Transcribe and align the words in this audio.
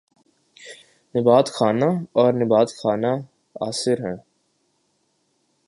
نبات 1.15 1.47
خانہ 1.49 1.89
اور 2.13 2.33
نبات 2.33 2.69
خانہ 2.75 3.11
اثر 3.61 3.97
ہیں 4.05 4.17